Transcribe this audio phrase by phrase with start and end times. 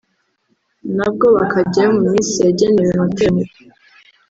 [0.97, 3.53] nabwo bakajyayo mu minsi yagenewe amateraniro